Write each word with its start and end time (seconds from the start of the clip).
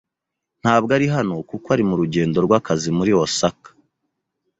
Ntabwo 0.61 0.91
ari 0.97 1.07
hano 1.15 1.35
kuko 1.49 1.67
ari 1.75 1.83
murugendo 1.89 2.37
rwakazi 2.45 2.89
muri 2.97 3.11
Osaka. 3.23 3.69